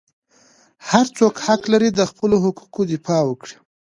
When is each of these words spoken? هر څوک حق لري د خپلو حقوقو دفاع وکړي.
هر 0.89 1.05
څوک 1.17 1.33
حق 1.45 1.61
لري 1.73 1.89
د 1.93 2.01
خپلو 2.11 2.35
حقوقو 2.43 2.81
دفاع 2.93 3.21
وکړي. 3.25 3.55